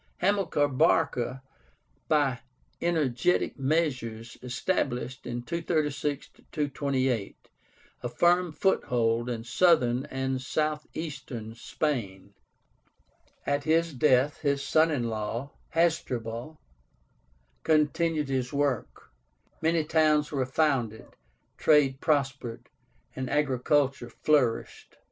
[0.17, 1.43] Hamilcar Barca,
[2.07, 2.39] by
[2.81, 7.49] energetic measures, established (236 228)
[8.01, 12.33] a firm foothold in Southern and Southeastern Spain.
[13.45, 16.57] At his death, his son in law, Hasdrubal,
[17.63, 19.11] continued his work.
[19.61, 21.15] Many towns were founded,
[21.59, 22.69] trade prospered,
[23.15, 24.97] and agriculture flourished.